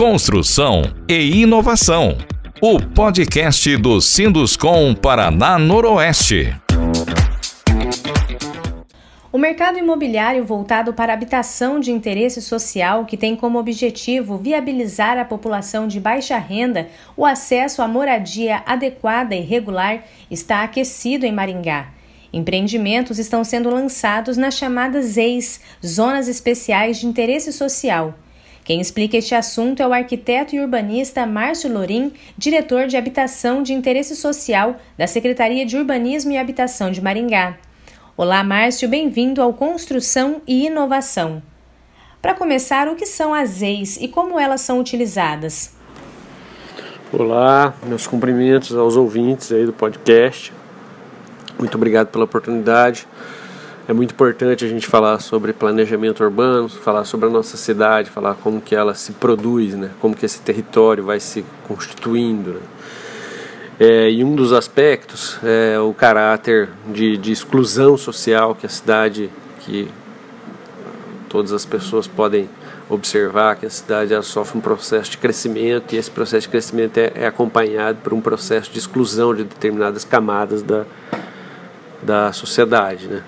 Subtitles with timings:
[0.00, 2.16] Construção e Inovação.
[2.58, 6.56] O podcast do Sinduscom Paraná Noroeste.
[9.30, 15.24] O mercado imobiliário voltado para habitação de interesse social, que tem como objetivo viabilizar à
[15.26, 21.88] população de baixa renda o acesso à moradia adequada e regular, está aquecido em Maringá.
[22.32, 28.14] Empreendimentos estão sendo lançados nas chamadas ZEIS, Zonas Especiais de Interesse Social.
[28.70, 33.72] Quem explica este assunto é o arquiteto e urbanista Márcio Lorim, diretor de Habitação de
[33.72, 37.56] Interesse Social da Secretaria de Urbanismo e Habitação de Maringá.
[38.16, 41.42] Olá, Márcio, bem-vindo ao Construção e Inovação.
[42.22, 45.74] Para começar, o que são as ZEIs e como elas são utilizadas?
[47.12, 50.52] Olá, meus cumprimentos aos ouvintes aí do podcast.
[51.58, 53.04] Muito obrigado pela oportunidade.
[53.90, 58.36] É muito importante a gente falar sobre planejamento urbano, falar sobre a nossa cidade, falar
[58.36, 59.90] como que ela se produz, né?
[60.00, 62.52] como que esse território vai se constituindo.
[62.52, 62.60] Né?
[63.80, 69.28] É, e um dos aspectos é o caráter de, de exclusão social que a cidade,
[69.58, 69.88] que
[71.28, 72.48] todas as pessoas podem
[72.88, 76.96] observar que a cidade ela sofre um processo de crescimento e esse processo de crescimento
[76.96, 80.84] é, é acompanhado por um processo de exclusão de determinadas camadas da,
[82.00, 83.24] da sociedade, né?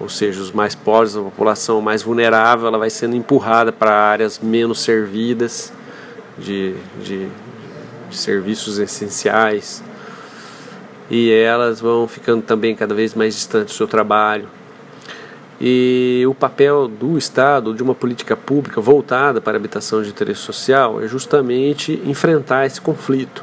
[0.00, 4.38] Ou seja, os mais pobres, a população mais vulnerável, ela vai sendo empurrada para áreas
[4.38, 5.72] menos servidas
[6.38, 7.28] de, de,
[8.08, 9.82] de, serviços essenciais
[11.10, 14.48] e elas vão ficando também cada vez mais distantes do seu trabalho.
[15.60, 20.40] E o papel do Estado, de uma política pública voltada para a habitação de interesse
[20.40, 23.42] social, é justamente enfrentar esse conflito.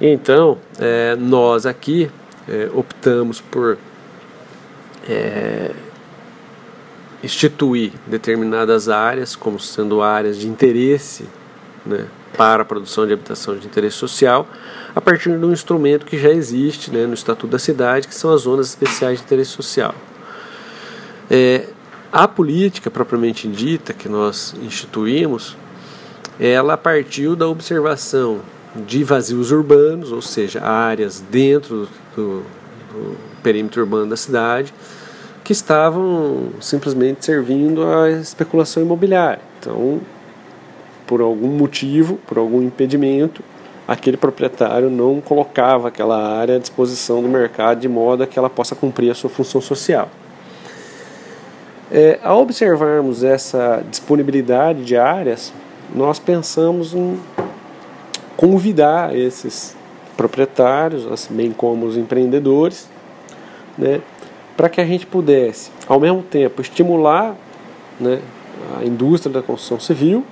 [0.00, 2.08] Então, é, nós aqui
[2.48, 3.76] é, optamos por
[5.10, 5.72] é,
[7.22, 11.24] instituir determinadas áreas como sendo áreas de interesse
[11.84, 14.46] né, para a produção de habitação de interesse social,
[14.94, 18.32] a partir de um instrumento que já existe né, no Estatuto da Cidade, que são
[18.32, 19.94] as zonas especiais de interesse social.
[21.28, 21.66] É,
[22.12, 25.56] a política propriamente dita que nós instituímos,
[26.38, 28.40] ela partiu da observação
[28.74, 32.42] de vazios urbanos, ou seja, áreas dentro do,
[32.92, 34.72] do perímetro urbano da cidade,
[35.50, 39.40] que estavam simplesmente servindo à especulação imobiliária.
[39.58, 40.00] Então,
[41.08, 43.42] por algum motivo, por algum impedimento,
[43.88, 48.76] aquele proprietário não colocava aquela área à disposição do mercado de modo que ela possa
[48.76, 50.08] cumprir a sua função social.
[51.90, 55.52] É, ao observarmos essa disponibilidade de áreas,
[55.92, 57.18] nós pensamos em
[58.36, 59.74] convidar esses
[60.16, 62.88] proprietários, bem como os empreendedores,
[63.76, 64.00] né,
[64.60, 67.34] para que a gente pudesse, ao mesmo tempo, estimular
[67.98, 68.20] né,
[68.78, 70.22] a indústria da construção civil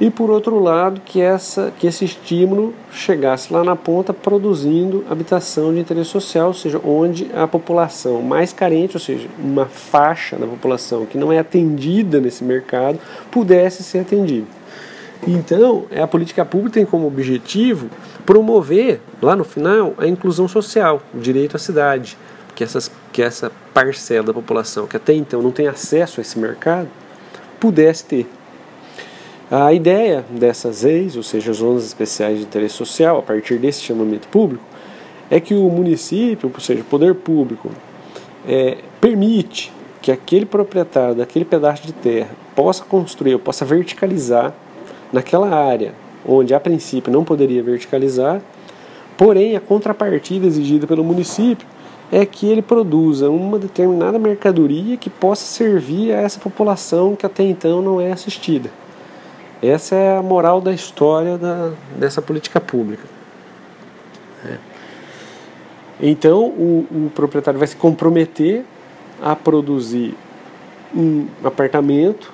[0.00, 5.74] e, por outro lado, que, essa, que esse estímulo chegasse lá na ponta produzindo habitação
[5.74, 10.46] de interesse social, ou seja, onde a população mais carente, ou seja, uma faixa da
[10.46, 12.98] população que não é atendida nesse mercado,
[13.30, 14.46] pudesse ser atendida.
[15.28, 17.90] Então, a política pública tem como objetivo
[18.24, 22.16] promover, lá no final, a inclusão social, o direito à cidade,
[22.54, 26.38] que, essas, que essa parcela da população que até então não tem acesso a esse
[26.38, 26.88] mercado
[27.60, 28.26] pudesse ter.
[29.50, 34.26] A ideia dessas leis, ou seja, zonas especiais de interesse social, a partir desse chamamento
[34.28, 34.64] público,
[35.30, 37.70] é que o município, ou seja, o poder público,
[38.48, 44.52] é, permite que aquele proprietário daquele pedaço de terra possa construir, possa verticalizar
[45.12, 45.94] naquela área
[46.26, 48.40] onde a princípio não poderia verticalizar,
[49.16, 51.66] porém a contrapartida exigida pelo município
[52.12, 57.42] é que ele produza uma determinada mercadoria que possa servir a essa população que até
[57.42, 58.70] então não é assistida.
[59.62, 63.04] Essa é a moral da história da, dessa política pública.
[64.44, 64.58] É.
[66.02, 68.62] Então, o, o proprietário vai se comprometer
[69.22, 70.14] a produzir
[70.94, 72.30] um apartamento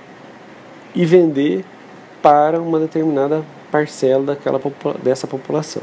[0.92, 1.64] e vender
[2.20, 4.60] para uma determinada parcela daquela,
[5.00, 5.82] dessa população.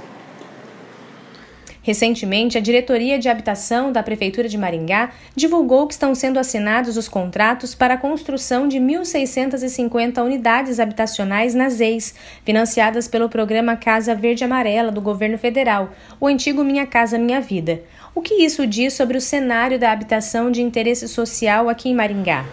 [1.85, 7.07] Recentemente, a Diretoria de Habitação da Prefeitura de Maringá divulgou que estão sendo assinados os
[7.07, 14.43] contratos para a construção de 1.650 unidades habitacionais nas EIs, financiadas pelo programa Casa Verde
[14.43, 17.83] Amarela do governo federal, o antigo Minha Casa Minha Vida.
[18.15, 22.45] O que isso diz sobre o cenário da habitação de interesse social aqui em Maringá?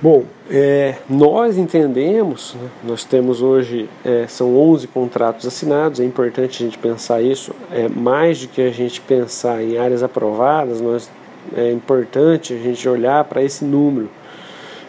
[0.00, 6.62] Bom, é, nós entendemos, né, nós temos hoje, é, são 11 contratos assinados, é importante
[6.62, 11.10] a gente pensar isso, é, mais do que a gente pensar em áreas aprovadas, nós,
[11.54, 14.08] é importante a gente olhar para esse número,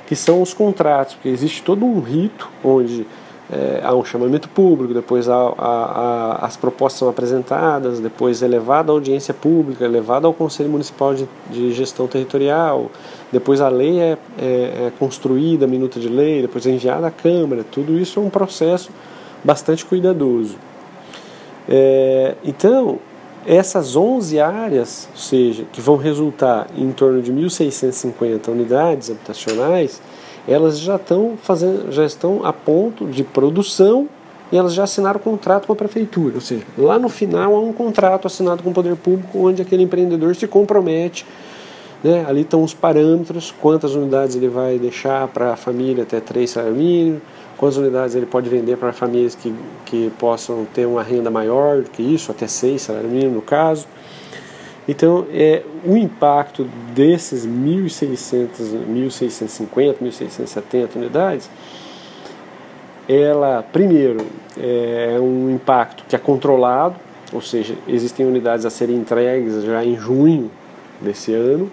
[0.07, 3.05] que são os contratos, porque existe todo um rito onde
[3.51, 8.47] é, há um chamamento público, depois há, há, há, as propostas são apresentadas, depois é
[8.47, 12.91] levada à audiência pública, é levada ao Conselho Municipal de, de Gestão Territorial,
[13.31, 17.11] depois a lei é, é, é, construída, a minuta de lei, depois é enviada à
[17.11, 18.91] Câmara, tudo isso é um processo
[19.43, 20.55] bastante cuidadoso.
[21.67, 22.99] É, então,
[23.47, 29.99] essas 11 áreas, ou seja, que vão resultar em torno de 1.650 unidades habitacionais,
[30.49, 34.07] elas já estão fazendo, já estão a ponto de produção
[34.51, 37.71] e elas já assinaram contrato com a prefeitura, ou seja, lá no final há um
[37.71, 41.25] contrato assinado com o poder público onde aquele empreendedor se compromete,
[42.03, 42.25] né?
[42.27, 46.77] ali estão os parâmetros, quantas unidades ele vai deixar para a família até três salários
[46.77, 47.21] mínimos,
[47.57, 49.53] quantas unidades ele pode vender para famílias que,
[49.85, 53.85] que possam ter uma renda maior do que isso, até seis salários mínimos no caso.
[54.89, 58.49] Então, é, o impacto desses 1.600,
[58.91, 61.47] 1.650, 1.670 unidades,
[63.07, 64.25] ela, primeiro,
[64.57, 66.95] é um impacto que é controlado,
[67.31, 70.49] ou seja, existem unidades a serem entregues já em junho
[70.99, 71.69] desse ano,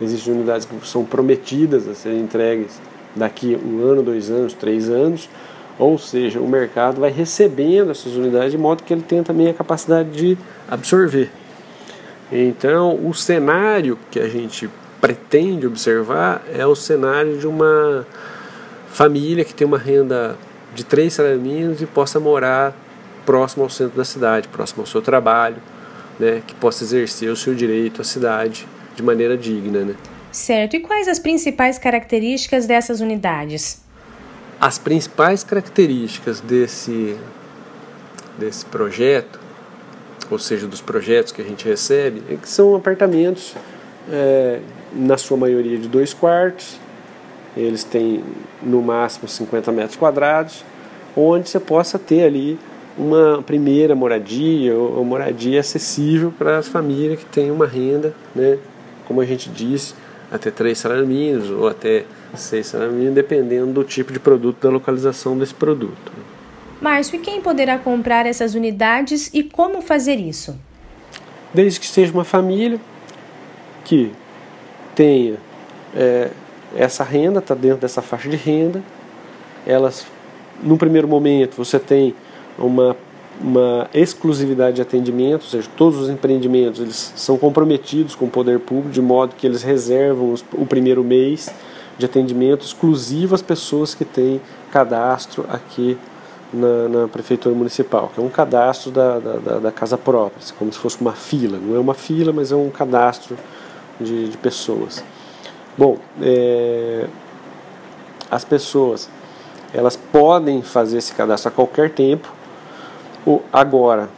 [0.00, 2.80] existem unidades que são prometidas a serem entregues
[3.16, 5.28] daqui um ano, dois anos, três anos,
[5.76, 9.54] ou seja, o mercado vai recebendo essas unidades de modo que ele tenha também a
[9.54, 10.38] capacidade de
[10.68, 11.39] absorver.
[12.32, 18.06] Então, o cenário que a gente pretende observar é o cenário de uma
[18.88, 20.36] família que tem uma renda
[20.74, 22.74] de três salários mínimos e possa morar
[23.26, 25.56] próximo ao centro da cidade, próximo ao seu trabalho,
[26.18, 29.80] né, que possa exercer o seu direito à cidade de maneira digna.
[29.80, 29.94] Né.
[30.30, 30.76] Certo.
[30.76, 33.82] E quais as principais características dessas unidades?
[34.60, 37.16] As principais características desse,
[38.38, 39.39] desse projeto
[40.30, 43.54] ou seja, dos projetos que a gente recebe, é que são apartamentos,
[44.10, 44.60] é,
[44.92, 46.78] na sua maioria de dois quartos,
[47.56, 48.24] eles têm
[48.62, 50.64] no máximo 50 metros quadrados,
[51.16, 52.58] onde você possa ter ali
[52.96, 58.58] uma primeira moradia ou, moradia acessível para as famílias que têm uma renda, né,
[59.06, 59.94] como a gente disse,
[60.30, 62.04] até três salários mínimos ou até
[62.36, 66.12] seis salários mínimos, dependendo do tipo de produto, da localização desse produto.
[66.80, 70.58] Márcio, e quem poderá comprar essas unidades e como fazer isso?
[71.52, 72.80] Desde que seja uma família
[73.84, 74.10] que
[74.94, 75.36] tenha
[75.94, 76.30] é,
[76.74, 78.82] essa renda, está dentro dessa faixa de renda,
[79.66, 80.06] elas,
[80.62, 82.14] no primeiro momento, você tem
[82.58, 82.96] uma,
[83.40, 88.58] uma exclusividade de atendimento, ou seja, todos os empreendimentos eles são comprometidos com o poder
[88.58, 91.52] público, de modo que eles reservam os, o primeiro mês
[91.98, 94.40] de atendimento exclusivo às pessoas que têm
[94.72, 95.98] cadastro aqui
[96.52, 100.78] na, na, prefeitura municipal, que é um cadastro da, da, da, casa própria, como se
[100.78, 101.58] fosse uma fila.
[101.58, 103.36] Não é uma fila, mas é um cadastro
[104.00, 105.04] de, de pessoas.
[105.76, 107.06] Bom, é,
[108.30, 109.08] as pessoas
[109.72, 112.32] elas podem fazer esse cadastro a qualquer tempo.
[113.24, 114.08] Ou agora,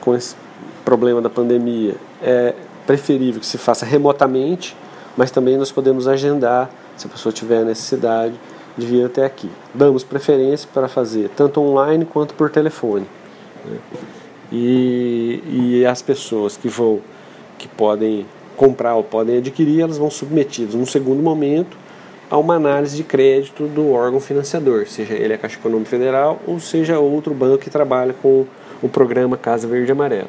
[0.00, 0.36] com esse
[0.84, 2.54] problema da pandemia, é
[2.86, 4.76] preferível que se faça remotamente,
[5.16, 8.34] mas também nós podemos agendar, se a pessoa tiver necessidade,
[8.78, 9.50] de vir até aqui.
[9.74, 13.06] Damos preferência para fazer tanto online quanto por telefone.
[13.64, 13.78] Né?
[14.50, 17.00] E, e as pessoas que vão,
[17.58, 18.24] que podem
[18.56, 21.76] comprar ou podem adquirir, elas vão submetidas, num segundo momento,
[22.30, 26.60] a uma análise de crédito do órgão financiador, seja ele a Caixa Econômica Federal ou
[26.60, 28.46] seja outro banco que trabalha com
[28.82, 30.28] o programa Casa Verde e Amarela.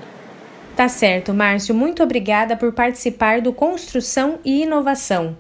[0.76, 1.76] Tá certo, Márcio.
[1.76, 5.36] Muito obrigada por participar do Construção e Inovação.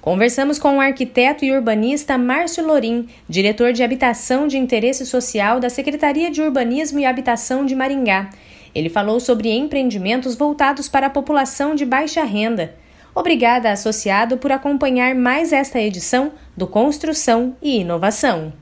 [0.00, 5.68] Conversamos com o arquiteto e urbanista Márcio Lorim, diretor de Habitação de Interesse Social da
[5.68, 8.30] Secretaria de Urbanismo e Habitação de Maringá.
[8.74, 12.74] Ele falou sobre empreendimentos voltados para a população de baixa renda.
[13.14, 18.52] Obrigada, associado, por acompanhar mais esta edição do Construção e Inovação.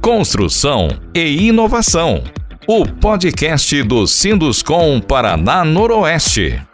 [0.00, 2.24] Construção e Inovação,
[2.66, 6.67] o podcast do Sinduscom Paraná Noroeste.